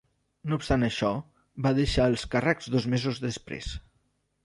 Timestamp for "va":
1.67-1.75